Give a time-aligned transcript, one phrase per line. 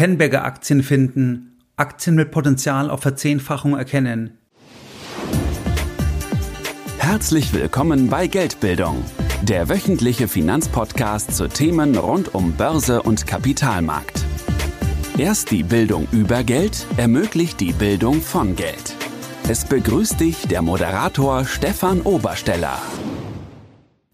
[0.00, 4.38] Tenberger Aktien finden, Aktien mit Potenzial auf Verzehnfachung erkennen.
[6.96, 9.04] Herzlich willkommen bei Geldbildung,
[9.42, 14.24] der wöchentliche Finanzpodcast zu Themen rund um Börse und Kapitalmarkt.
[15.18, 18.96] Erst die Bildung über Geld ermöglicht die Bildung von Geld.
[19.50, 22.78] Es begrüßt dich der Moderator Stefan Obersteller.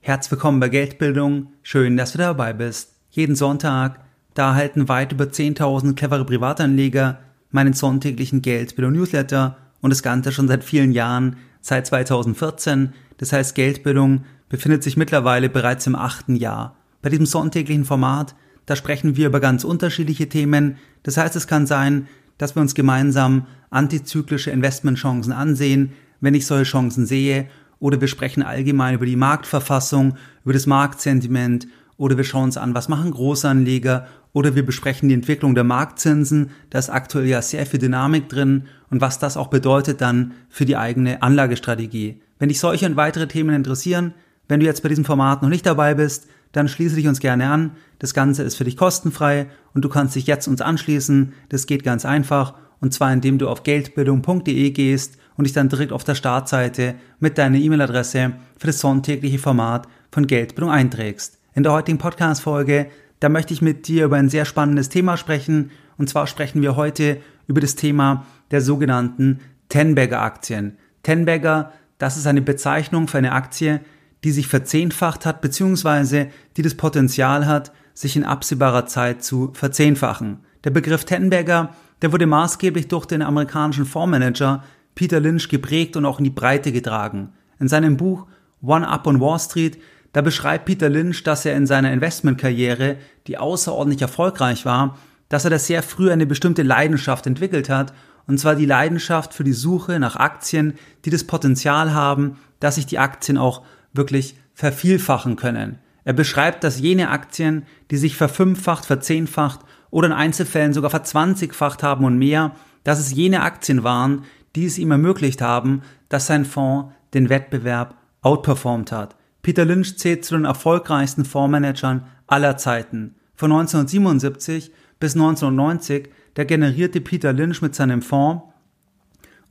[0.01, 1.53] Herzlich willkommen bei Geldbildung.
[1.63, 2.97] Schön, dass du dabei bist.
[3.11, 4.01] Jeden Sonntag
[4.37, 7.19] da erhalten weit über 10.000 clevere Privatanleger
[7.51, 12.93] meinen sonntäglichen Geldbildung Newsletter und das Ganze schon seit vielen Jahren, seit 2014.
[13.17, 16.77] Das heißt, Geldbildung befindet sich mittlerweile bereits im achten Jahr.
[17.01, 18.35] Bei diesem sonntäglichen Format,
[18.67, 20.77] da sprechen wir über ganz unterschiedliche Themen.
[21.03, 26.71] Das heißt, es kann sein, dass wir uns gemeinsam antizyklische Investmentchancen ansehen, wenn ich solche
[26.71, 31.67] Chancen sehe, oder wir sprechen allgemein über die Marktverfassung, über das Marktsentiment
[31.99, 36.51] oder wir schauen uns an, was machen Großanleger oder wir besprechen die Entwicklung der Marktzinsen.
[36.71, 40.67] Da ist aktuell ja sehr viel Dynamik drin und was das auch bedeutet dann für
[40.67, 42.21] die eigene Anlagestrategie.
[42.39, 44.13] Wenn dich solche und weitere Themen interessieren,
[44.49, 47.49] wenn du jetzt bei diesem Format noch nicht dabei bist, dann schließe dich uns gerne
[47.49, 47.73] an.
[47.99, 51.33] Das Ganze ist für dich kostenfrei und du kannst dich jetzt uns anschließen.
[51.49, 55.93] Das geht ganz einfach und zwar indem du auf geldbildung.de gehst und dich dann direkt
[55.93, 61.39] auf der Startseite mit deiner E-Mail-Adresse für das sonntägliche Format von Geldbildung einträgst.
[61.57, 65.71] In der heutigen Podcast-Folge, da möchte ich mit dir über ein sehr spannendes Thema sprechen.
[65.97, 69.41] Und zwar sprechen wir heute über das Thema der sogenannten
[69.71, 70.77] Tenbagger Aktien.
[71.03, 73.81] Tenbagger, das ist eine Bezeichnung für eine Aktie,
[74.23, 80.41] die sich verzehnfacht hat, beziehungsweise die das Potenzial hat, sich in absehbarer Zeit zu verzehnfachen.
[80.65, 81.71] Der Begriff Tenbagger,
[82.03, 84.63] der wurde maßgeblich durch den amerikanischen Fondsmanager
[84.95, 87.33] Peter Lynch geprägt und auch in die Breite getragen.
[87.59, 88.27] In seinem Buch
[88.61, 89.79] One Up on Wall Street
[90.17, 94.97] da beschreibt Peter Lynch, dass er in seiner Investmentkarriere, die außerordentlich erfolgreich war,
[95.29, 97.93] dass er da sehr früh eine bestimmte Leidenschaft entwickelt hat,
[98.27, 100.73] und zwar die Leidenschaft für die Suche nach Aktien,
[101.05, 103.61] die das Potenzial haben, dass sich die Aktien auch
[103.93, 105.81] wirklich vervielfachen können.
[106.05, 109.61] Er beschreibt, dass jene Aktien, die sich verfünffacht, verzehnfacht
[109.91, 112.53] oder in Einzelfällen sogar verzwanzigfacht haben und mehr,
[112.85, 114.25] dass es jene Aktien waren,
[114.55, 119.15] die es ihm ermöglicht haben, dass sein Fonds den Wettbewerb outperformt hat.
[119.47, 123.15] Peter Lynch zählt zu den erfolgreichsten Fondsmanagern aller Zeiten.
[123.37, 128.43] Von 1977 bis 1990, da generierte Peter Lynch mit seinem Fonds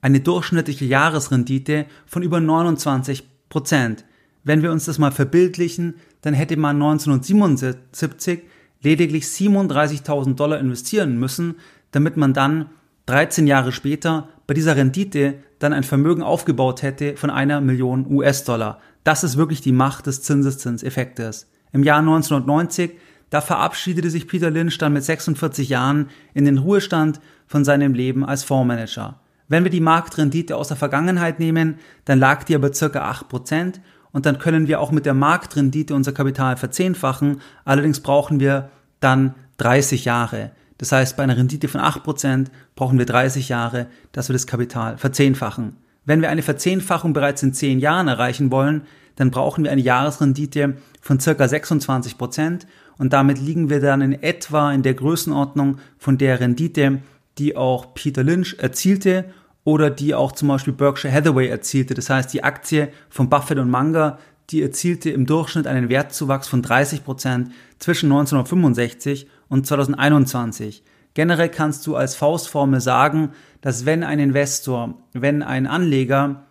[0.02, 4.04] eine durchschnittliche Jahresrendite von über 29 Prozent.
[4.44, 8.42] Wenn wir uns das mal verbildlichen, dann hätte man 1977
[8.82, 11.56] lediglich 37.000 Dollar investieren müssen,
[11.92, 12.66] damit man dann
[13.06, 18.82] 13 Jahre später bei dieser Rendite dann ein Vermögen aufgebaut hätte von einer Million US-Dollar.
[19.06, 21.48] Das ist wirklich die Macht des Zinseszinseffektes.
[21.72, 22.92] Im Jahr 1990,
[23.30, 28.26] da verabschiedete sich Peter Lynch dann mit 46 Jahren in den Ruhestand von seinem Leben
[28.26, 29.20] als Fondsmanager.
[29.48, 33.76] Wenn wir die Marktrendite aus der Vergangenheit nehmen, dann lag die aber circa 8%
[34.12, 37.42] und dann können wir auch mit der Marktrendite unser Kapital verzehnfachen.
[37.64, 40.50] Allerdings brauchen wir dann 30 Jahre.
[40.80, 44.98] Das heißt, bei einer Rendite von 8% brauchen wir 30 Jahre, dass wir das Kapital
[44.98, 45.76] verzehnfachen.
[46.06, 48.84] Wenn wir eine Verzehnfachung bereits in 10 Jahren erreichen wollen,
[49.16, 52.62] dann brauchen wir eine Jahresrendite von circa 26%
[52.98, 57.00] und damit liegen wir dann in etwa in der Größenordnung von der Rendite,
[57.38, 59.26] die auch Peter Lynch erzielte
[59.64, 61.94] oder die auch zum Beispiel Berkshire Hathaway erzielte.
[61.94, 64.20] Das heißt, die Aktie von Buffett und Munger,
[64.52, 67.48] die erzielte im Durchschnitt einen Wertzuwachs von 30%
[67.80, 70.84] zwischen 1965 und 2021.
[71.16, 73.32] Generell kannst du als Faustformel sagen,
[73.62, 76.46] dass wenn ein Investor, wenn ein Anleger,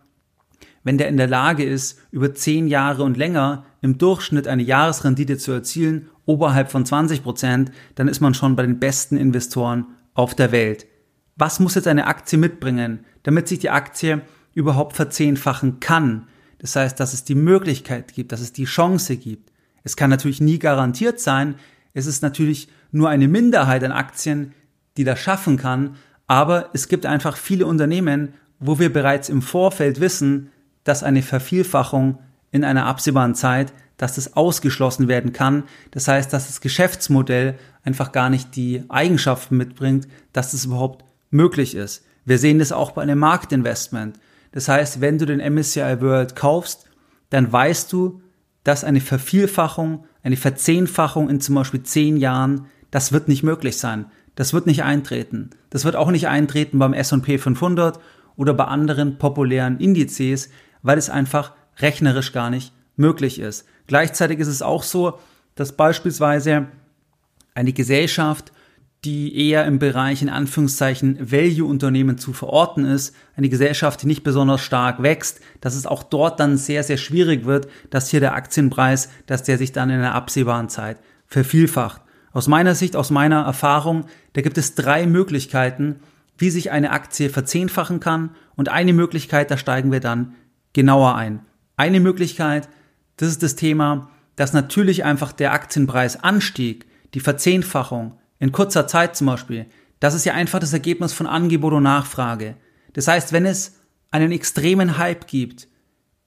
[0.82, 5.36] wenn der in der Lage ist, über zehn Jahre und länger im Durchschnitt eine Jahresrendite
[5.36, 10.34] zu erzielen, oberhalb von 20 Prozent, dann ist man schon bei den besten Investoren auf
[10.34, 10.86] der Welt.
[11.36, 14.22] Was muss jetzt eine Aktie mitbringen, damit sich die Aktie
[14.54, 16.28] überhaupt verzehnfachen kann?
[16.58, 19.52] Das heißt, dass es die Möglichkeit gibt, dass es die Chance gibt.
[19.82, 21.56] Es kann natürlich nie garantiert sein,
[21.94, 24.52] es ist natürlich nur eine Minderheit an Aktien,
[24.96, 25.96] die das schaffen kann,
[26.26, 30.50] aber es gibt einfach viele Unternehmen, wo wir bereits im Vorfeld wissen,
[30.84, 32.18] dass eine Vervielfachung
[32.50, 35.64] in einer absehbaren Zeit, dass das ausgeschlossen werden kann.
[35.92, 41.74] Das heißt, dass das Geschäftsmodell einfach gar nicht die Eigenschaften mitbringt, dass das überhaupt möglich
[41.74, 42.04] ist.
[42.24, 44.18] Wir sehen das auch bei einem Marktinvestment.
[44.52, 46.86] Das heißt, wenn du den MSCI World kaufst,
[47.30, 48.22] dann weißt du,
[48.62, 54.06] dass eine Vervielfachung, eine Verzehnfachung in zum Beispiel zehn Jahren, das wird nicht möglich sein.
[54.34, 55.50] Das wird nicht eintreten.
[55.70, 58.00] Das wird auch nicht eintreten beim S&P 500
[58.36, 60.48] oder bei anderen populären Indizes,
[60.82, 63.66] weil es einfach rechnerisch gar nicht möglich ist.
[63.86, 65.18] Gleichzeitig ist es auch so,
[65.54, 66.66] dass beispielsweise
[67.54, 68.52] eine Gesellschaft,
[69.04, 74.62] die eher im Bereich in Anführungszeichen Value-Unternehmen zu verorten ist, eine Gesellschaft, die nicht besonders
[74.62, 79.10] stark wächst, dass es auch dort dann sehr, sehr schwierig wird, dass hier der Aktienpreis,
[79.26, 82.00] dass der sich dann in einer absehbaren Zeit vervielfacht.
[82.32, 86.00] Aus meiner Sicht, aus meiner Erfahrung, da gibt es drei Möglichkeiten,
[86.38, 90.34] wie sich eine Aktie verzehnfachen kann und eine Möglichkeit, da steigen wir dann
[90.72, 91.40] genauer ein.
[91.76, 92.68] Eine Möglichkeit,
[93.18, 99.28] das ist das Thema, dass natürlich einfach der Aktienpreisanstieg, die Verzehnfachung in kurzer Zeit zum
[99.28, 99.66] Beispiel,
[100.00, 102.56] das ist ja einfach das Ergebnis von Angebot und Nachfrage.
[102.92, 103.78] Das heißt, wenn es
[104.10, 105.68] einen extremen Hype gibt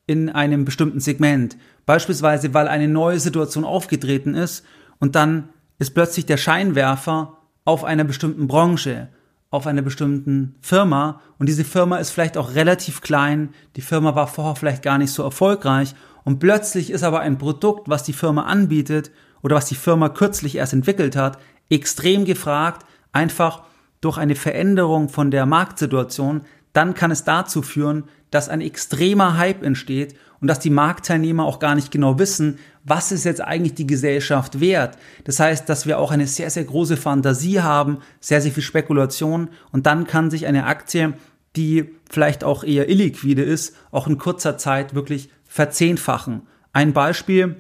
[0.08, 4.66] in einem bestimmten Segment, beispielsweise weil eine neue Situation aufgetreten ist
[5.00, 5.50] und dann
[5.80, 9.10] ist plötzlich der Scheinwerfer auf einer bestimmten Branche,
[9.50, 14.28] auf einer bestimmten Firma und diese Firma ist vielleicht auch relativ klein, die Firma war
[14.28, 18.44] vorher vielleicht gar nicht so erfolgreich und plötzlich ist aber ein Produkt, was die Firma
[18.44, 19.12] anbietet
[19.42, 21.38] oder was die Firma kürzlich erst entwickelt hat,
[21.70, 23.64] extrem gefragt, einfach
[24.02, 26.42] durch eine Veränderung von der Marktsituation,
[26.74, 31.60] dann kann es dazu führen, dass ein extremer Hype entsteht und dass die Marktteilnehmer auch
[31.60, 34.98] gar nicht genau wissen, was ist jetzt eigentlich die Gesellschaft wert.
[35.24, 39.50] Das heißt, dass wir auch eine sehr, sehr große Fantasie haben, sehr, sehr viel Spekulation
[39.72, 41.14] und dann kann sich eine Aktie,
[41.56, 46.44] die vielleicht auch eher illiquide ist, auch in kurzer Zeit wirklich verzehnfachen.
[46.72, 47.56] Ein Beispiel,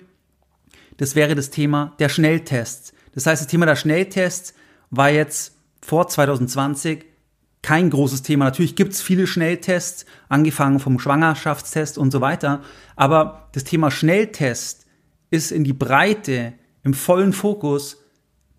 [0.97, 2.93] das wäre das Thema der Schnelltests.
[3.17, 4.53] Das heißt, das Thema der Schnelltests
[4.91, 7.03] war jetzt vor 2020
[7.63, 8.45] kein großes Thema.
[8.45, 12.61] Natürlich gibt es viele Schnelltests, angefangen vom Schwangerschaftstest und so weiter.
[12.95, 14.85] Aber das Thema Schnelltest
[15.31, 16.53] ist in die Breite,
[16.83, 17.97] im vollen Fokus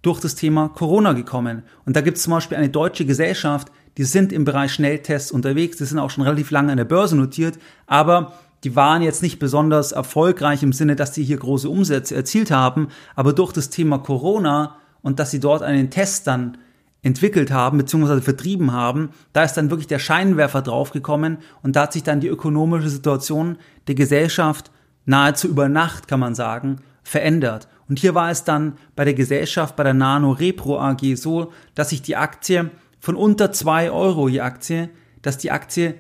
[0.03, 1.63] durch das Thema Corona gekommen.
[1.85, 5.77] Und da gibt es zum Beispiel eine deutsche Gesellschaft, die sind im Bereich Schnelltests unterwegs,
[5.77, 8.33] die sind auch schon relativ lange an der Börse notiert, aber
[8.65, 12.89] die waren jetzt nicht besonders erfolgreich im Sinne, dass sie hier große Umsätze erzielt haben,
[13.15, 16.59] aber durch das Thema Corona und dass sie dort einen Test dann
[17.03, 18.21] entwickelt haben bzw.
[18.21, 22.29] vertrieben haben, da ist dann wirklich der Scheinwerfer draufgekommen und da hat sich dann die
[22.29, 24.73] ökonomische Situation der Gesellschaft
[25.07, 27.69] nahezu über Nacht, kann man sagen, verändert.
[27.89, 31.91] Und hier war es dann bei der Gesellschaft, bei der Nano Repro AG so, dass
[31.91, 32.71] sich die Aktie
[33.01, 34.91] von unter zwei Euro je Aktie,
[35.23, 35.95] dass die Aktie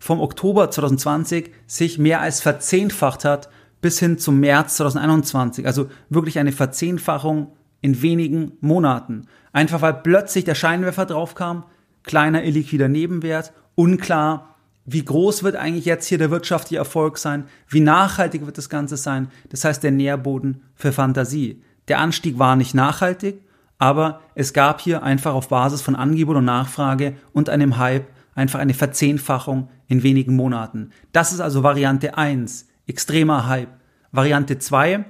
[0.00, 3.48] vom Oktober 2020 sich mehr als verzehnfacht hat
[3.80, 5.66] bis hin zum März 2021.
[5.66, 9.26] Also wirklich eine Verzehnfachung in wenigen Monaten.
[9.52, 11.64] Einfach weil plötzlich der Scheinwerfer draufkam,
[12.02, 17.80] kleiner illiquider Nebenwert, unklar, wie groß wird eigentlich jetzt hier der wirtschaftliche Erfolg sein, wie
[17.80, 19.30] nachhaltig wird das Ganze sein.
[19.50, 21.62] Das heißt, der Nährboden für Fantasie.
[21.88, 23.40] Der Anstieg war nicht nachhaltig,
[23.78, 28.58] aber es gab hier einfach auf Basis von Angebot und Nachfrage und einem Hype einfach
[28.58, 30.92] eine Verzehnfachung in wenigen Monaten.
[31.12, 33.68] Das ist also Variante 1, extremer Hype.
[34.12, 35.04] Variante 2,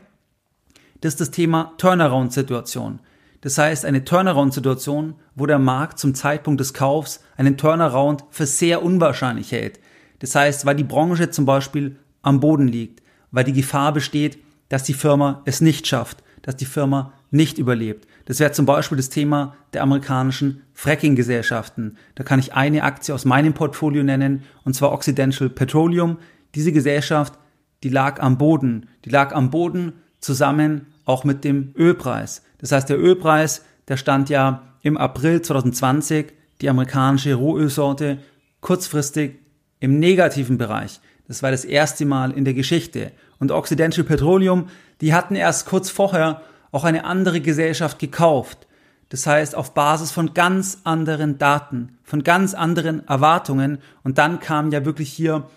[1.00, 3.00] das ist das Thema Turnaround-Situation.
[3.42, 8.82] Das heißt, eine Turnaround-Situation, wo der Markt zum Zeitpunkt des Kaufs einen Turnaround für sehr
[8.82, 9.80] unwahrscheinlich hält.
[10.18, 14.38] Das heißt, weil die Branche zum Beispiel am Boden liegt, weil die Gefahr besteht,
[14.70, 18.06] dass die Firma es nicht schafft, dass die Firma nicht überlebt.
[18.24, 21.96] Das wäre zum Beispiel das Thema der amerikanischen Fracking-Gesellschaften.
[22.14, 26.18] Da kann ich eine Aktie aus meinem Portfolio nennen, und zwar Occidental Petroleum.
[26.54, 27.34] Diese Gesellschaft,
[27.82, 28.88] die lag am Boden.
[29.04, 32.42] Die lag am Boden zusammen auch mit dem Ölpreis.
[32.58, 38.18] Das heißt, der Ölpreis, der stand ja im April 2020, die amerikanische Rohölsorte,
[38.60, 39.38] kurzfristig
[39.80, 41.00] im negativen Bereich.
[41.26, 43.12] Das war das erste Mal in der Geschichte.
[43.38, 44.68] Und Occidental Petroleum,
[45.00, 46.42] die hatten erst kurz vorher
[46.72, 48.66] auch eine andere Gesellschaft gekauft.
[49.08, 53.78] Das heißt, auf Basis von ganz anderen Daten, von ganz anderen Erwartungen.
[54.04, 55.48] Und dann kam ja wirklich hier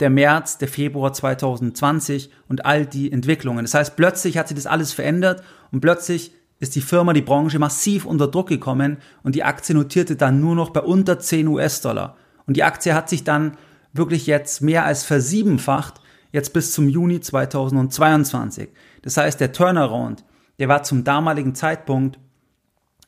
[0.00, 3.64] der März, der Februar 2020 und all die Entwicklungen.
[3.64, 7.58] Das heißt, plötzlich hat sich das alles verändert und plötzlich ist die Firma, die Branche
[7.58, 12.16] massiv unter Druck gekommen und die Aktie notierte dann nur noch bei unter 10 US-Dollar.
[12.46, 13.56] Und die Aktie hat sich dann
[13.92, 16.00] wirklich jetzt mehr als versiebenfacht,
[16.32, 18.68] jetzt bis zum Juni 2022.
[19.02, 20.24] Das heißt, der Turnaround,
[20.58, 22.18] der war zum damaligen Zeitpunkt,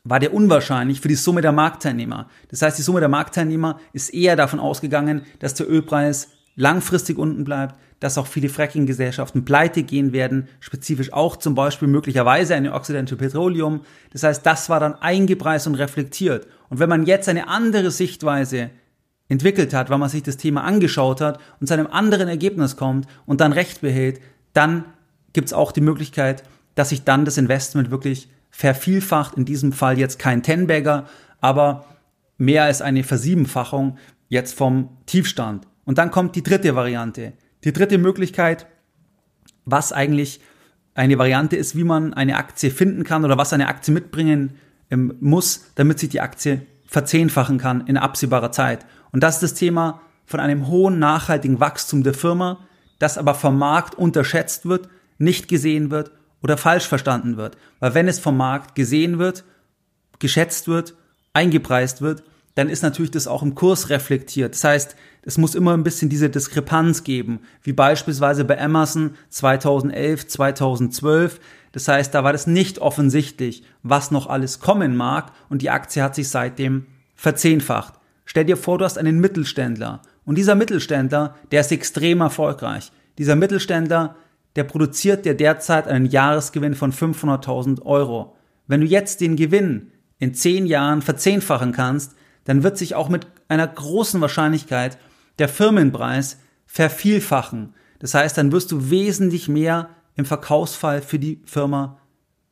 [0.05, 2.29] war der unwahrscheinlich für die Summe der Marktteilnehmer.
[2.49, 7.45] Das heißt, die Summe der Marktteilnehmer ist eher davon ausgegangen, dass der Ölpreis langfristig unten
[7.45, 13.19] bleibt, dass auch viele Fracking-Gesellschaften pleite gehen werden, spezifisch auch zum Beispiel möglicherweise eine Occidental
[13.19, 13.83] Petroleum.
[14.12, 16.47] Das heißt, das war dann eingepreist und reflektiert.
[16.71, 18.71] Und wenn man jetzt eine andere Sichtweise
[19.31, 23.07] entwickelt hat, weil man sich das Thema angeschaut hat und zu einem anderen Ergebnis kommt
[23.25, 24.21] und dann Recht behält,
[24.53, 24.85] dann
[25.33, 26.43] gibt es auch die Möglichkeit,
[26.75, 29.37] dass sich dann das Investment wirklich vervielfacht.
[29.37, 31.07] In diesem Fall jetzt kein Ten-Bagger,
[31.41, 31.87] aber
[32.37, 35.67] mehr als eine Versiebenfachung jetzt vom Tiefstand.
[35.85, 37.33] Und dann kommt die dritte Variante.
[37.65, 38.67] Die dritte Möglichkeit,
[39.65, 40.41] was eigentlich
[40.95, 44.55] eine Variante ist, wie man eine Aktie finden kann oder was eine Aktie mitbringen
[44.91, 48.85] ähm, muss, damit sich die Aktie verzehnfachen kann in absehbarer Zeit.
[49.12, 52.59] Und das ist das Thema von einem hohen nachhaltigen Wachstum der Firma,
[52.99, 54.88] das aber vom Markt unterschätzt wird,
[55.19, 56.12] nicht gesehen wird
[56.43, 57.57] oder falsch verstanden wird.
[57.81, 59.45] Weil wenn es vom Markt gesehen wird,
[60.19, 60.95] geschätzt wird,
[61.33, 62.23] eingepreist wird,
[62.55, 64.55] dann ist natürlich das auch im Kurs reflektiert.
[64.55, 70.26] Das heißt, es muss immer ein bisschen diese Diskrepanz geben, wie beispielsweise bei Amazon 2011,
[70.26, 71.40] 2012.
[71.73, 76.02] Das heißt, da war das nicht offensichtlich, was noch alles kommen mag und die Aktie
[76.02, 78.00] hat sich seitdem verzehnfacht.
[78.25, 82.93] Stell dir vor, du hast einen Mittelständler und dieser Mittelständler, der ist extrem erfolgreich.
[83.19, 84.17] Dieser Mittelständler,
[84.57, 88.37] der produziert dir derzeit einen Jahresgewinn von 500.000 Euro.
[88.67, 93.27] Wenn du jetzt den Gewinn in zehn Jahren verzehnfachen kannst, dann wird sich auch mit
[93.49, 94.99] einer großen Wahrscheinlichkeit
[95.39, 97.75] der Firmenpreis vervielfachen.
[97.99, 101.99] Das heißt, dann wirst du wesentlich mehr im Verkaufsfall für die Firma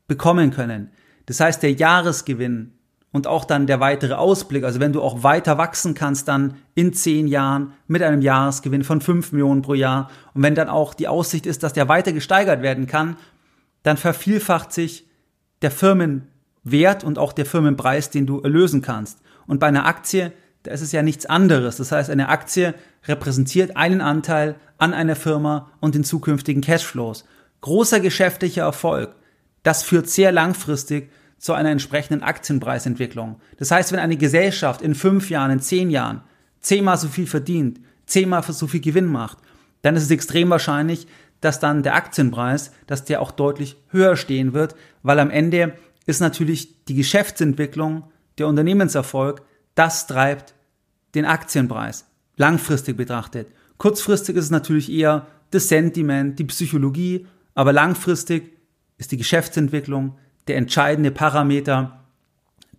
[0.07, 0.91] bekommen können.
[1.27, 2.73] Das heißt, der Jahresgewinn
[3.12, 6.93] und auch dann der weitere Ausblick, also wenn du auch weiter wachsen kannst, dann in
[6.93, 11.09] zehn Jahren mit einem Jahresgewinn von fünf Millionen pro Jahr und wenn dann auch die
[11.09, 13.17] Aussicht ist, dass der weiter gesteigert werden kann,
[13.83, 15.07] dann vervielfacht sich
[15.62, 19.21] der Firmenwert und auch der Firmenpreis, den du erlösen kannst.
[19.47, 21.79] Und bei einer Aktie, da ist es ja nichts anderes.
[21.79, 22.75] Das heißt, eine Aktie
[23.07, 27.25] repräsentiert einen Anteil an einer Firma und den zukünftigen Cashflows.
[27.62, 29.17] Großer geschäftlicher Erfolg,
[29.62, 33.40] das führt sehr langfristig zu einer entsprechenden Aktienpreisentwicklung.
[33.57, 36.23] Das heißt, wenn eine Gesellschaft in fünf Jahren, in zehn Jahren
[36.61, 39.38] zehnmal so viel verdient, zehnmal so viel Gewinn macht,
[39.83, 41.07] dann ist es extrem wahrscheinlich,
[41.40, 45.75] dass dann der Aktienpreis, dass der auch deutlich höher stehen wird, weil am Ende
[46.07, 48.04] ist natürlich die Geschäftsentwicklung
[48.38, 49.42] der Unternehmenserfolg,
[49.75, 50.54] das treibt
[51.14, 53.49] den Aktienpreis, langfristig betrachtet.
[53.76, 58.57] Kurzfristig ist es natürlich eher das Sentiment, die Psychologie, aber langfristig
[58.97, 60.18] ist die Geschäftsentwicklung
[60.49, 62.05] der entscheidende Parameter,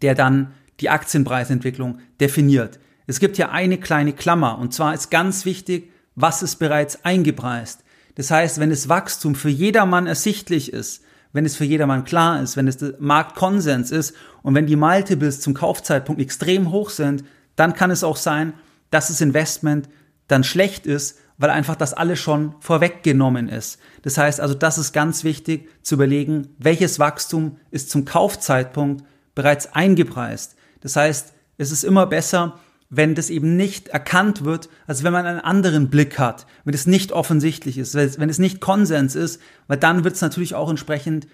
[0.01, 2.79] der dann die Aktienpreisentwicklung definiert.
[3.07, 7.83] Es gibt hier eine kleine Klammer und zwar ist ganz wichtig, was ist bereits eingepreist.
[8.15, 12.57] Das heißt, wenn das Wachstum für jedermann ersichtlich ist, wenn es für jedermann klar ist,
[12.57, 17.23] wenn es der Marktkonsens ist und wenn die Multiples zum Kaufzeitpunkt extrem hoch sind,
[17.55, 18.53] dann kann es auch sein,
[18.89, 19.89] dass das Investment
[20.27, 23.79] dann schlecht ist, weil einfach das alles schon vorweggenommen ist.
[24.03, 29.03] Das heißt also, das ist ganz wichtig zu überlegen, welches Wachstum ist zum Kaufzeitpunkt
[29.34, 30.55] bereits eingepreist.
[30.81, 35.25] Das heißt, es ist immer besser, wenn das eben nicht erkannt wird, als wenn man
[35.25, 39.77] einen anderen Blick hat, wenn es nicht offensichtlich ist, wenn es nicht Konsens ist, weil
[39.77, 41.27] dann wird es natürlich auch entsprechend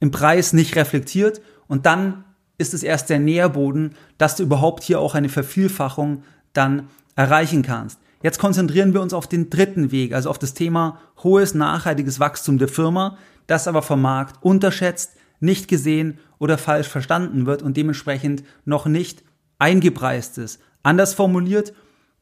[0.00, 2.24] im Preis nicht reflektiert und dann
[2.56, 7.98] ist es erst der Nährboden, dass du überhaupt hier auch eine Vervielfachung dann erreichen kannst.
[8.22, 12.58] Jetzt konzentrieren wir uns auf den dritten Weg, also auf das Thema hohes nachhaltiges Wachstum
[12.58, 18.44] der Firma, das aber vom Markt unterschätzt, nicht gesehen oder falsch verstanden wird und dementsprechend
[18.64, 19.24] noch nicht
[19.58, 20.60] eingepreist ist.
[20.84, 21.72] Anders formuliert,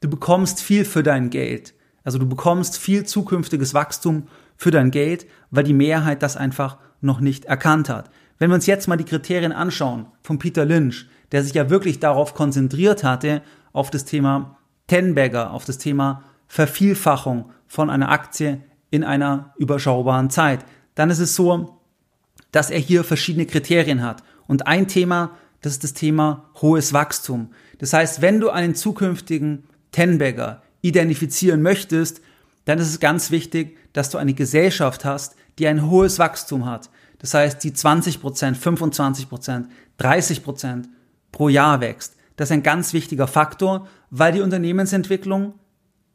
[0.00, 1.74] du bekommst viel für dein Geld.
[2.02, 4.26] Also du bekommst viel zukünftiges Wachstum
[4.56, 8.10] für dein Geld, weil die Mehrheit das einfach noch nicht erkannt hat.
[8.38, 12.00] Wenn wir uns jetzt mal die Kriterien anschauen von Peter Lynch, der sich ja wirklich
[12.00, 13.42] darauf konzentriert hatte,
[13.72, 14.56] auf das Thema
[14.90, 20.64] Tenbagger, auf das Thema Vervielfachung von einer Aktie in einer überschaubaren Zeit,
[20.96, 21.78] dann ist es so,
[22.50, 24.24] dass er hier verschiedene Kriterien hat.
[24.48, 25.30] Und ein Thema,
[25.60, 27.52] das ist das Thema hohes Wachstum.
[27.78, 32.20] Das heißt, wenn du einen zukünftigen Tenbagger identifizieren möchtest,
[32.64, 36.90] dann ist es ganz wichtig, dass du eine Gesellschaft hast, die ein hohes Wachstum hat.
[37.20, 39.66] Das heißt, die 20%, 25%,
[40.00, 40.84] 30%
[41.30, 42.16] pro Jahr wächst.
[42.40, 45.52] Das ist ein ganz wichtiger Faktor, weil die Unternehmensentwicklung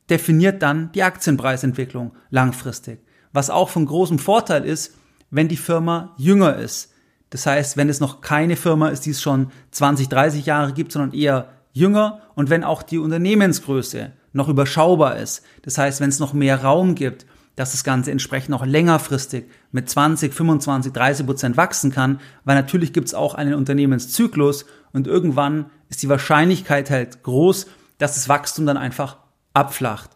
[0.09, 3.05] definiert dann die Aktienpreisentwicklung langfristig.
[3.31, 4.95] Was auch von großem Vorteil ist,
[5.29, 6.91] wenn die Firma jünger ist.
[7.29, 10.91] Das heißt, wenn es noch keine Firma ist, die es schon 20, 30 Jahre gibt,
[10.91, 15.43] sondern eher jünger und wenn auch die Unternehmensgröße noch überschaubar ist.
[15.61, 19.89] Das heißt, wenn es noch mehr Raum gibt, dass das Ganze entsprechend auch längerfristig mit
[19.89, 25.67] 20, 25, 30 Prozent wachsen kann, weil natürlich gibt es auch einen Unternehmenszyklus und irgendwann
[25.95, 27.67] ist die Wahrscheinlichkeit halt groß,
[27.99, 29.17] dass das Wachstum dann einfach
[29.53, 30.11] abflacht.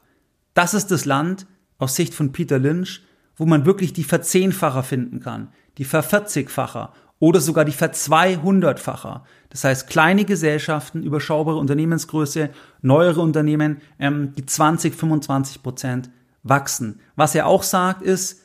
[0.54, 3.02] Das ist das Land aus Sicht von Peter Lynch,
[3.38, 9.24] wo man wirklich die Verzehnfacher finden kann, die Vervierzigfacher oder sogar die Verzweihundertfacher.
[9.52, 12.50] Das heißt, kleine Gesellschaften, überschaubare Unternehmensgröße,
[12.82, 16.10] neuere Unternehmen, ähm, die 20, 25 Prozent
[16.44, 17.00] wachsen.
[17.16, 18.42] Was er auch sagt, ist,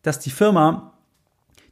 [0.00, 0.94] dass die Firma,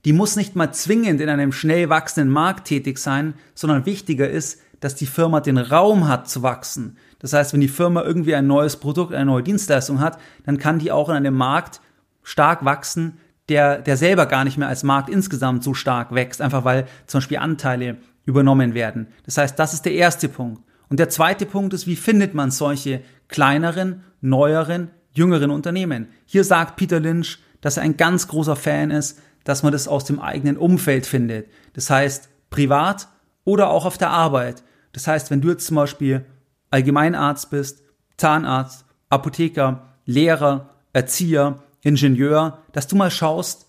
[0.04, 4.60] die muss nicht mal zwingend in einem schnell wachsenden Markt tätig sein, sondern wichtiger ist,
[4.82, 6.98] dass die Firma den Raum hat zu wachsen.
[7.20, 10.80] Das heißt, wenn die Firma irgendwie ein neues Produkt, eine neue Dienstleistung hat, dann kann
[10.80, 11.80] die auch in einem Markt
[12.24, 16.64] stark wachsen, der, der selber gar nicht mehr als Markt insgesamt so stark wächst, einfach
[16.64, 19.06] weil zum Beispiel Anteile übernommen werden.
[19.24, 20.62] Das heißt, das ist der erste Punkt.
[20.88, 26.08] Und der zweite Punkt ist, wie findet man solche kleineren, neueren, jüngeren Unternehmen?
[26.26, 30.04] Hier sagt Peter Lynch, dass er ein ganz großer Fan ist, dass man das aus
[30.04, 31.48] dem eigenen Umfeld findet.
[31.74, 33.06] Das heißt, privat
[33.44, 34.64] oder auch auf der Arbeit.
[34.92, 36.24] Das heißt, wenn du jetzt zum Beispiel
[36.70, 37.82] Allgemeinarzt bist,
[38.16, 43.66] Zahnarzt, Apotheker, Lehrer, Erzieher, Ingenieur, dass du mal schaust,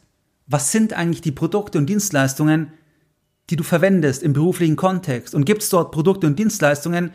[0.48, 2.74] was sind eigentlich die Produkte und Dienstleistungen,
[3.50, 5.34] die du verwendest im beruflichen Kontext?
[5.34, 7.12] Und gibt es dort Produkte und Dienstleistungen,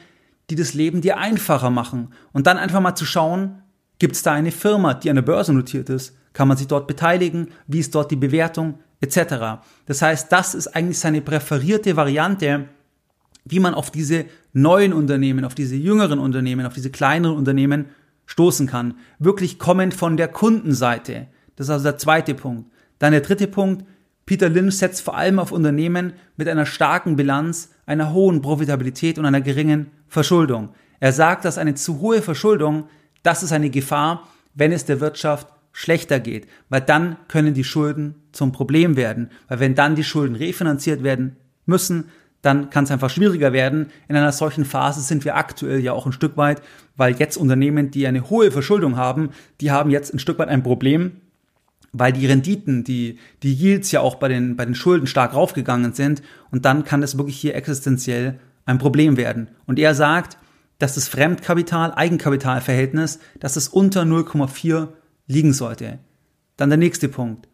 [0.50, 2.12] die das Leben dir einfacher machen?
[2.32, 3.62] Und dann einfach mal zu schauen,
[3.98, 6.86] gibt es da eine Firma, die an der Börse notiert ist, kann man sich dort
[6.86, 8.78] beteiligen, wie ist dort die Bewertung?
[9.00, 9.60] Etc.
[9.86, 12.68] Das heißt, das ist eigentlich seine präferierte Variante,
[13.48, 17.86] wie man auf diese neuen Unternehmen, auf diese jüngeren Unternehmen, auf diese kleineren Unternehmen
[18.26, 18.94] stoßen kann.
[19.18, 21.26] Wirklich kommend von der Kundenseite.
[21.56, 22.70] Das ist also der zweite Punkt.
[22.98, 23.84] Dann der dritte Punkt.
[24.26, 29.24] Peter Lynch setzt vor allem auf Unternehmen mit einer starken Bilanz, einer hohen Profitabilität und
[29.24, 30.70] einer geringen Verschuldung.
[31.00, 32.84] Er sagt, dass eine zu hohe Verschuldung,
[33.22, 38.16] das ist eine Gefahr, wenn es der Wirtschaft schlechter geht, weil dann können die Schulden
[38.32, 41.36] zum Problem werden, weil wenn dann die Schulden refinanziert werden
[41.66, 42.06] müssen,
[42.42, 43.88] dann kann es einfach schwieriger werden.
[44.09, 46.62] In einer solchen Phase sind wir aktuell ja auch ein Stück weit,
[46.97, 49.30] weil jetzt Unternehmen, die eine hohe Verschuldung haben,
[49.61, 51.12] die haben jetzt ein Stück weit ein Problem,
[51.92, 55.95] weil die Renditen, die, die Yields ja auch bei den, bei den Schulden stark raufgegangen
[55.95, 59.49] sind und dann kann es wirklich hier existenziell ein Problem werden.
[59.66, 60.37] Und er sagt,
[60.78, 64.88] dass das Fremdkapital-Eigenkapitalverhältnis, dass es unter 0,4
[65.26, 65.99] liegen sollte.
[66.57, 67.49] Dann der nächste Punkt.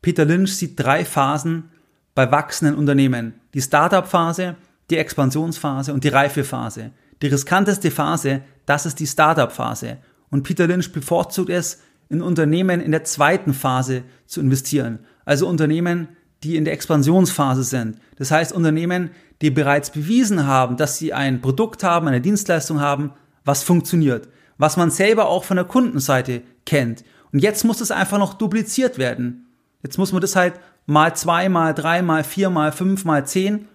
[0.00, 1.64] Peter Lynch sieht drei Phasen
[2.14, 3.34] bei wachsenden Unternehmen.
[3.54, 4.56] Die Startup-Phase,
[4.90, 6.90] die Expansionsphase und die Reifephase.
[7.22, 9.98] Die riskanteste Phase, das ist die Startup-Phase.
[10.30, 14.98] Und Peter Lynch bevorzugt es, in Unternehmen in der zweiten Phase zu investieren.
[15.24, 16.08] Also Unternehmen,
[16.42, 17.96] die in der Expansionsphase sind.
[18.16, 23.12] Das heißt Unternehmen, die bereits bewiesen haben, dass sie ein Produkt haben, eine Dienstleistung haben,
[23.44, 24.28] was funktioniert,
[24.58, 27.02] was man selber auch von der Kundenseite kennt.
[27.32, 29.46] Und jetzt muss es einfach noch dupliziert werden.
[29.82, 30.54] Jetzt muss man das halt
[30.86, 33.68] mal zwei, mal drei, mal vier, mal fünf, mal zehn,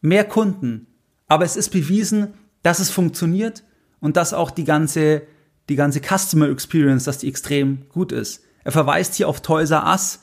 [0.00, 0.86] mehr Kunden.
[1.26, 3.62] Aber es ist bewiesen, dass es funktioniert
[4.00, 5.22] und dass auch die ganze,
[5.68, 8.44] die ganze Customer Experience, dass die extrem gut ist.
[8.64, 10.20] Er verweist hier auf Toys R Us,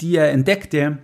[0.00, 0.98] die er entdeckte,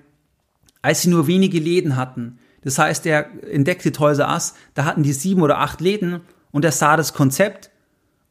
[0.82, 2.38] als sie nur wenige Läden hatten.
[2.62, 6.64] Das heißt, er entdeckte Toys R Us, da hatten die sieben oder acht Läden und
[6.64, 7.70] er sah das Konzept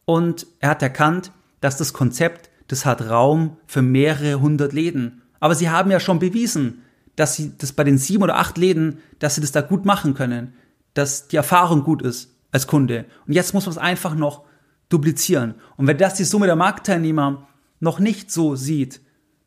[0.06, 5.22] und er hat erkannt, dass das Konzept, das hat Raum für mehrere hundert Läden.
[5.40, 6.84] Aber sie haben ja schon bewiesen,
[7.16, 10.14] dass sie das bei den sieben oder acht Läden, dass sie das da gut machen
[10.14, 10.54] können,
[10.94, 13.06] dass die Erfahrung gut ist als Kunde.
[13.28, 14.44] Und jetzt muss man es einfach noch
[14.90, 15.56] duplizieren.
[15.78, 17.48] Und wenn das die Summe der Marktteilnehmer
[17.80, 19.02] noch nicht so sieht,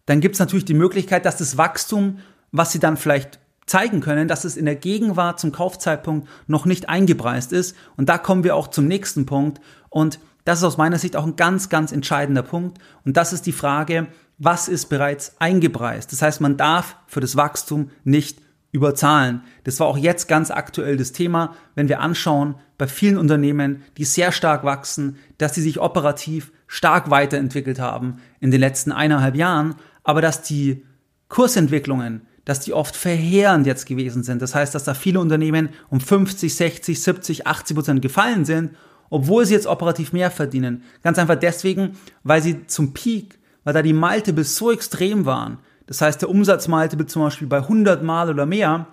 [0.06, 2.18] dann gibt es natürlich die Möglichkeit, dass das Wachstum,
[2.50, 6.88] was sie dann vielleicht zeigen können, dass es in der Gegenwart zum Kaufzeitpunkt noch nicht
[6.88, 7.76] eingepreist ist.
[7.96, 9.60] Und da kommen wir auch zum nächsten Punkt.
[9.88, 12.78] Und das ist aus meiner Sicht auch ein ganz, ganz entscheidender Punkt.
[13.04, 16.10] Und das ist die Frage, was ist bereits eingepreist.
[16.12, 18.40] Das heißt, man darf für das Wachstum nicht
[18.72, 19.42] überzahlen.
[19.64, 24.04] Das war auch jetzt ganz aktuell das Thema, wenn wir anschauen, bei vielen Unternehmen, die
[24.04, 29.76] sehr stark wachsen, dass sie sich operativ stark weiterentwickelt haben in den letzten eineinhalb Jahren,
[30.02, 30.84] aber dass die
[31.28, 34.42] Kursentwicklungen, dass die oft verheerend jetzt gewesen sind.
[34.42, 38.70] Das heißt, dass da viele Unternehmen um 50, 60, 70, 80 Prozent gefallen sind,
[39.12, 40.82] obwohl sie jetzt operativ mehr verdienen.
[41.02, 46.00] Ganz einfach deswegen, weil sie zum Peak weil da die Multiples so extrem waren, das
[46.00, 48.86] heißt der Umsatzmultiple zum Beispiel bei 100 Mal oder mehr,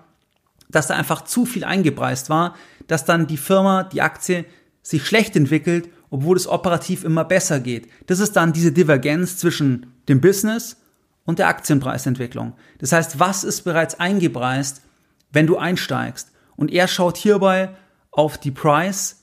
[0.68, 2.54] dass da einfach zu viel eingepreist war,
[2.86, 4.44] dass dann die Firma, die Aktie
[4.82, 7.88] sich schlecht entwickelt, obwohl es operativ immer besser geht.
[8.06, 10.76] Das ist dann diese Divergenz zwischen dem Business
[11.24, 12.54] und der Aktienpreisentwicklung.
[12.78, 14.82] Das heißt, was ist bereits eingepreist,
[15.32, 16.30] wenn du einsteigst?
[16.56, 17.70] Und er schaut hierbei
[18.10, 19.19] auf die Price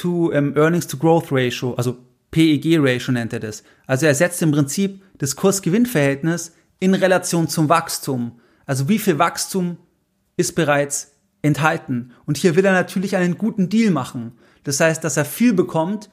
[0.00, 1.98] to ähm, Earnings to Growth Ratio, also
[2.30, 3.62] PEG-Ratio nennt er das.
[3.86, 8.40] Also er setzt im Prinzip das Kurs-Gewinn-Verhältnis in Relation zum Wachstum.
[8.66, 9.76] Also wie viel Wachstum
[10.36, 12.12] ist bereits enthalten.
[12.26, 14.32] Und hier will er natürlich einen guten Deal machen.
[14.64, 16.10] Das heißt, dass er viel bekommt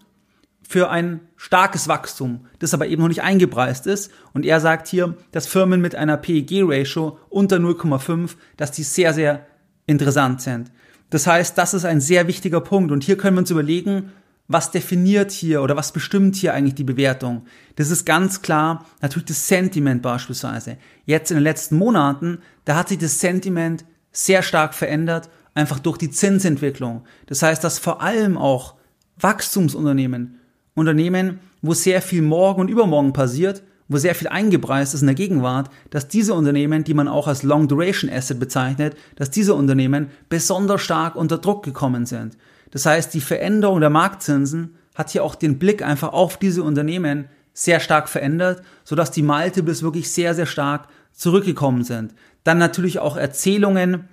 [0.68, 4.12] für ein starkes Wachstum, das aber eben noch nicht eingepreist ist.
[4.34, 9.46] Und er sagt hier, dass Firmen mit einer PEG-Ratio unter 0,5, dass die sehr, sehr
[9.86, 10.72] interessant sind.
[11.10, 12.92] Das heißt, das ist ein sehr wichtiger Punkt.
[12.92, 14.12] Und hier können wir uns überlegen,
[14.48, 17.46] was definiert hier oder was bestimmt hier eigentlich die Bewertung?
[17.76, 20.78] Das ist ganz klar natürlich das Sentiment beispielsweise.
[21.06, 25.98] Jetzt in den letzten Monaten, da hat sich das Sentiment sehr stark verändert, einfach durch
[25.98, 27.04] die Zinsentwicklung.
[27.26, 28.76] Das heißt, dass vor allem auch
[29.20, 30.40] Wachstumsunternehmen,
[30.76, 35.16] Unternehmen, wo sehr viel morgen und übermorgen passiert wo sehr viel eingepreist ist in der
[35.16, 40.10] Gegenwart, dass diese Unternehmen, die man auch als Long Duration Asset bezeichnet, dass diese Unternehmen
[40.30, 42.38] besonders stark unter Druck gekommen sind.
[42.72, 47.30] Das heißt, die Veränderung der Marktzinsen hat hier auch den Blick einfach auf diese Unternehmen
[47.54, 52.14] sehr stark verändert, sodass die Multiples wirklich sehr, sehr stark zurückgekommen sind.
[52.44, 54.08] Dann natürlich auch Erzählungen.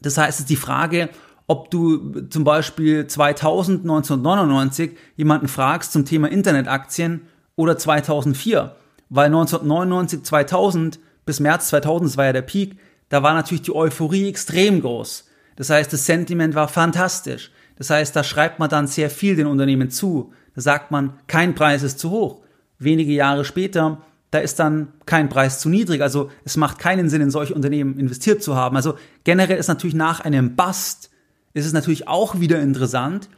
[0.00, 1.08] Das heißt, es ist die Frage,
[1.46, 7.22] ob du zum Beispiel 2000, 1999 jemanden fragst zum Thema Internetaktien
[7.56, 8.76] oder 2004.
[9.10, 12.78] Weil 1999, 2000 bis März 2000, das war ja der Peak,
[13.10, 15.28] da war natürlich die Euphorie extrem groß.
[15.56, 17.50] Das heißt, das Sentiment war fantastisch.
[17.76, 20.32] Das heißt, da schreibt man dann sehr viel den Unternehmen zu.
[20.54, 22.40] Da sagt man, kein Preis ist zu hoch.
[22.78, 23.98] Wenige Jahre später
[24.30, 26.02] da ist dann kein Preis zu niedrig.
[26.02, 28.76] Also es macht keinen Sinn, in solche Unternehmen investiert zu haben.
[28.76, 28.94] Also
[29.24, 31.10] generell ist natürlich nach einem Bust,
[31.52, 33.28] ist es natürlich auch wieder interessant,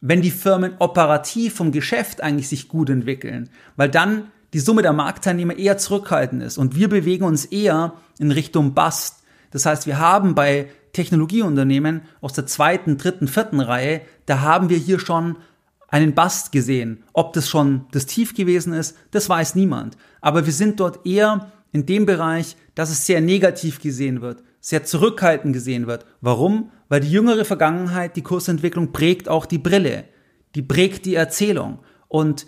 [0.00, 4.92] wenn die Firmen operativ vom Geschäft eigentlich sich gut entwickeln, weil dann die Summe der
[4.92, 9.22] Marktteilnehmer eher zurückhaltend ist und wir bewegen uns eher in Richtung Bust.
[9.50, 14.78] Das heißt, wir haben bei Technologieunternehmen aus der zweiten, dritten, vierten Reihe, da haben wir
[14.78, 15.36] hier schon
[15.88, 17.04] einen Bast gesehen.
[17.12, 19.96] Ob das schon das Tief gewesen ist, das weiß niemand.
[20.20, 24.84] Aber wir sind dort eher in dem Bereich, dass es sehr negativ gesehen wird, sehr
[24.84, 26.06] zurückhaltend gesehen wird.
[26.20, 26.70] Warum?
[26.88, 30.04] Weil die jüngere Vergangenheit, die Kursentwicklung prägt auch die Brille,
[30.54, 31.80] die prägt die Erzählung.
[32.08, 32.46] Und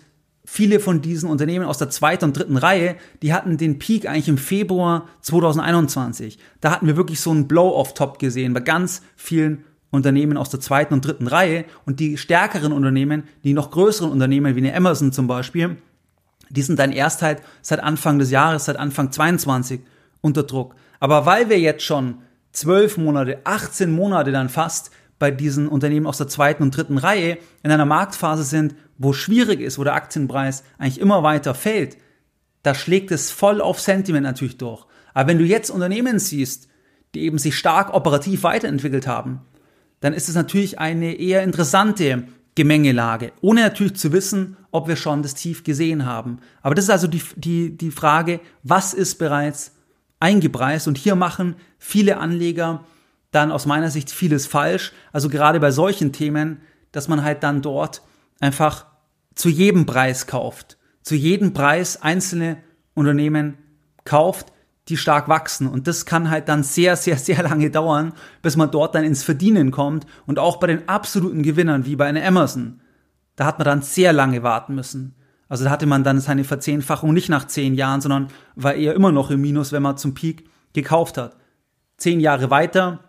[0.51, 4.27] viele von diesen Unternehmen aus der zweiten und dritten Reihe, die hatten den Peak eigentlich
[4.27, 6.39] im Februar 2021.
[6.59, 10.95] Da hatten wir wirklich so einen Blow-off-Top gesehen bei ganz vielen Unternehmen aus der zweiten
[10.95, 15.27] und dritten Reihe und die stärkeren Unternehmen, die noch größeren Unternehmen wie eine Amazon zum
[15.27, 15.77] Beispiel,
[16.49, 19.81] die sind dann erst halt seit Anfang des Jahres, seit Anfang 22
[20.21, 20.75] unter Druck.
[20.99, 22.15] Aber weil wir jetzt schon
[22.51, 27.37] zwölf Monate, 18 Monate dann fast bei diesen Unternehmen aus der zweiten und dritten Reihe
[27.61, 31.97] in einer Marktphase sind, wo schwierig ist, wo der Aktienpreis eigentlich immer weiter fällt,
[32.61, 34.85] da schlägt es voll auf Sentiment natürlich durch.
[35.13, 36.67] Aber wenn du jetzt Unternehmen siehst,
[37.15, 39.41] die eben sich stark operativ weiterentwickelt haben,
[40.01, 45.23] dann ist es natürlich eine eher interessante Gemengelage, ohne natürlich zu wissen, ob wir schon
[45.23, 46.39] das Tief gesehen haben.
[46.61, 49.75] Aber das ist also die, die, die Frage, was ist bereits
[50.19, 50.87] eingepreist?
[50.87, 52.83] Und hier machen viele Anleger
[53.31, 54.91] dann aus meiner Sicht vieles falsch.
[55.13, 58.01] Also gerade bei solchen Themen, dass man halt dann dort
[58.39, 58.85] einfach
[59.39, 62.57] zu jedem Preis kauft, zu jedem Preis einzelne
[62.93, 63.57] Unternehmen
[64.03, 64.51] kauft,
[64.89, 65.65] die stark wachsen.
[65.67, 69.23] Und das kann halt dann sehr, sehr, sehr lange dauern, bis man dort dann ins
[69.23, 70.05] Verdienen kommt.
[70.25, 72.81] Und auch bei den absoluten Gewinnern, wie bei einer Amazon,
[73.37, 75.15] da hat man dann sehr lange warten müssen.
[75.47, 79.13] Also da hatte man dann seine Verzehnfachung nicht nach zehn Jahren, sondern war eher immer
[79.13, 81.37] noch im Minus, wenn man zum Peak gekauft hat.
[81.95, 82.99] Zehn Jahre weiter,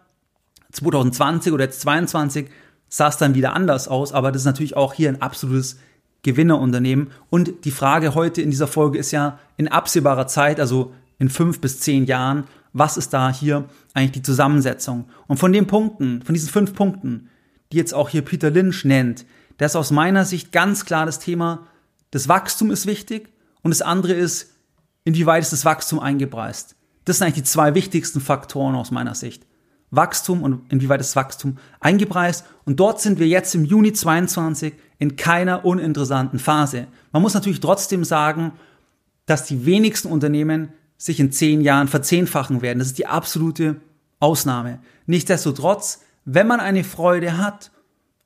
[0.70, 2.48] 2020 oder jetzt 22,
[2.88, 5.80] sah es dann wieder anders aus, aber das ist natürlich auch hier ein absolutes
[6.22, 7.10] Gewinnerunternehmen.
[7.30, 11.60] Und die Frage heute in dieser Folge ist ja in absehbarer Zeit, also in fünf
[11.60, 15.06] bis zehn Jahren, was ist da hier eigentlich die Zusammensetzung?
[15.26, 17.28] Und von den Punkten, von diesen fünf Punkten,
[17.72, 19.26] die jetzt auch hier Peter Lynch nennt,
[19.58, 21.66] da ist aus meiner Sicht ganz klar das Thema,
[22.10, 23.28] das Wachstum ist wichtig
[23.62, 24.54] und das andere ist,
[25.04, 26.76] inwieweit ist das Wachstum eingepreist?
[27.04, 29.46] Das sind eigentlich die zwei wichtigsten Faktoren aus meiner Sicht.
[29.90, 32.44] Wachstum und inwieweit ist Wachstum eingepreist.
[32.64, 36.86] Und dort sind wir jetzt im Juni 22 in keiner uninteressanten Phase.
[37.10, 38.52] Man muss natürlich trotzdem sagen,
[39.26, 42.78] dass die wenigsten Unternehmen sich in zehn Jahren verzehnfachen werden.
[42.78, 43.80] Das ist die absolute
[44.20, 44.78] Ausnahme.
[45.06, 47.72] Nichtsdestotrotz, wenn man eine Freude hat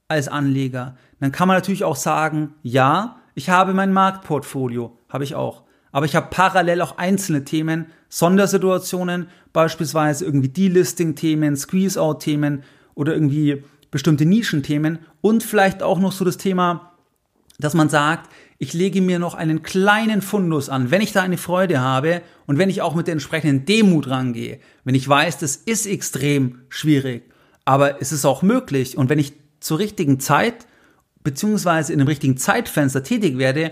[0.08, 5.36] als Anleger, dann kann man natürlich auch sagen, ja, ich habe mein Marktportfolio, habe ich
[5.36, 5.62] auch.
[5.92, 12.64] Aber ich habe parallel auch einzelne Themen, Sondersituationen, beispielsweise irgendwie Delisting-Themen, Squeeze-Out-Themen
[12.96, 13.62] oder irgendwie
[13.94, 16.94] bestimmte Nischenthemen und vielleicht auch noch so das Thema,
[17.60, 18.28] dass man sagt,
[18.58, 22.58] ich lege mir noch einen kleinen Fundus an, wenn ich da eine Freude habe und
[22.58, 27.30] wenn ich auch mit der entsprechenden Demut rangehe, wenn ich weiß, das ist extrem schwierig,
[27.64, 30.66] aber es ist auch möglich und wenn ich zur richtigen Zeit
[31.22, 33.70] beziehungsweise in einem richtigen Zeitfenster tätig werde,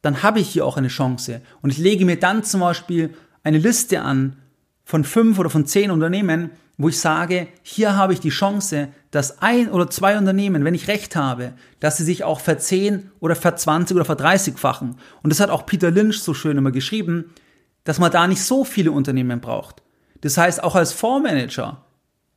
[0.00, 1.40] dann habe ich hier auch eine Chance.
[1.60, 4.36] Und ich lege mir dann zum Beispiel eine Liste an
[4.84, 9.40] von fünf oder von zehn Unternehmen, wo ich sage, hier habe ich die Chance, dass
[9.40, 13.96] ein oder zwei Unternehmen, wenn ich recht habe, dass sie sich auch verzehn oder verzwanzig
[13.96, 14.96] oder verdreißigfachen.
[15.22, 17.32] Und das hat auch Peter Lynch so schön immer geschrieben,
[17.84, 19.82] dass man da nicht so viele Unternehmen braucht.
[20.20, 21.82] Das heißt, auch als Fondsmanager,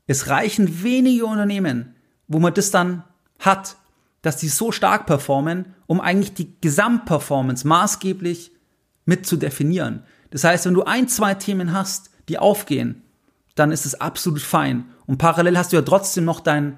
[0.08, 1.96] es reichen wenige Unternehmen,
[2.30, 3.04] wo man das dann
[3.40, 3.76] hat,
[4.22, 8.54] dass die so stark performen, um eigentlich die Gesamtperformance maßgeblich
[9.04, 10.04] mit zu definieren.
[10.30, 13.04] Das heißt, wenn du ein, zwei Themen hast, die aufgehen,
[13.56, 14.86] dann ist es absolut fein.
[15.10, 16.78] Und parallel hast du ja trotzdem noch dein,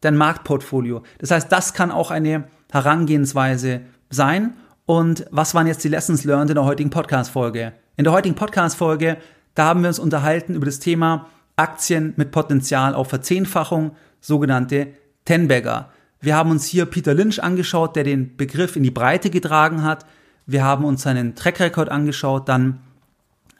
[0.00, 1.04] dein Marktportfolio.
[1.18, 4.54] Das heißt, das kann auch eine Herangehensweise sein.
[4.84, 7.72] Und was waren jetzt die Lessons learned in der heutigen Podcast-Folge?
[7.96, 9.18] In der heutigen Podcast-Folge,
[9.54, 14.88] da haben wir uns unterhalten über das Thema Aktien mit Potenzial auf Verzehnfachung, sogenannte
[15.24, 15.90] Tenbagger.
[16.20, 20.04] Wir haben uns hier Peter Lynch angeschaut, der den Begriff in die Breite getragen hat.
[20.46, 22.48] Wir haben uns seinen Track Record angeschaut.
[22.48, 22.80] Dann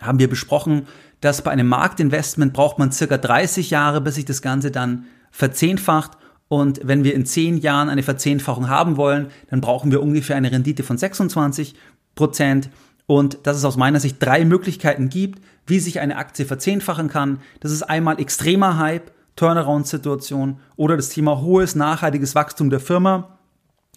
[0.01, 0.87] haben wir besprochen,
[1.21, 6.13] dass bei einem Marktinvestment braucht man circa 30 Jahre, bis sich das Ganze dann verzehnfacht.
[6.49, 10.53] Und wenn wir in 10 Jahren eine Verzehnfachung haben wollen, dann brauchen wir ungefähr eine
[10.53, 11.75] Rendite von 26
[12.15, 12.71] Prozent.
[13.07, 17.41] Und dass es aus meiner Sicht drei Möglichkeiten gibt, wie sich eine Aktie verzehnfachen kann.
[17.61, 23.39] Das ist einmal extremer Hype, Turnaround-Situation oder das Thema hohes nachhaltiges Wachstum der Firma,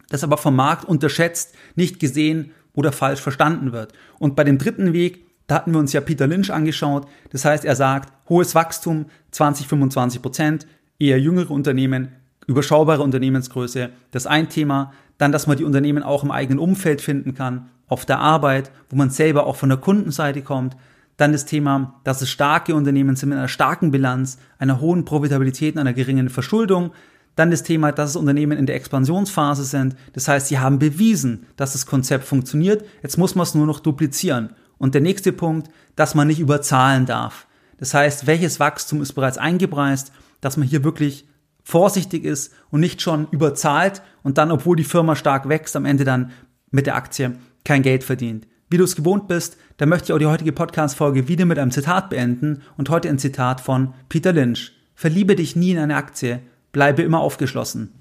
[0.10, 3.94] das aber vom Markt unterschätzt, nicht gesehen oder falsch verstanden wird.
[4.20, 7.10] Und bei dem dritten Weg, da hatten wir uns ja Peter Lynch angeschaut.
[7.32, 10.66] Das heißt, er sagt, hohes Wachstum, 20, 25 Prozent,
[10.98, 12.14] eher jüngere Unternehmen,
[12.48, 13.90] überschaubare Unternehmensgröße.
[14.12, 14.94] Das ein Thema.
[15.18, 18.96] Dann, dass man die Unternehmen auch im eigenen Umfeld finden kann, auf der Arbeit, wo
[18.96, 20.78] man selber auch von der Kundenseite kommt.
[21.18, 25.76] Dann das Thema, dass es starke Unternehmen sind mit einer starken Bilanz, einer hohen Profitabilität
[25.76, 26.92] und einer geringen Verschuldung.
[27.36, 29.98] Dann das Thema, dass es Unternehmen in der Expansionsphase sind.
[30.14, 32.86] Das heißt, sie haben bewiesen, dass das Konzept funktioniert.
[33.04, 34.52] Jetzt muss man es nur noch duplizieren.
[34.82, 37.46] Und der nächste Punkt, dass man nicht überzahlen darf.
[37.78, 41.28] Das heißt, welches Wachstum ist bereits eingepreist, dass man hier wirklich
[41.64, 46.04] vorsichtig ist und nicht schon überzahlt und dann, obwohl die Firma stark wächst, am Ende
[46.04, 46.32] dann
[46.72, 48.48] mit der Aktie kein Geld verdient.
[48.72, 51.70] Wie du es gewohnt bist, da möchte ich auch die heutige Podcast-Folge wieder mit einem
[51.70, 54.72] Zitat beenden und heute ein Zitat von Peter Lynch.
[54.96, 56.40] Verliebe dich nie in eine Aktie,
[56.72, 58.01] bleibe immer aufgeschlossen.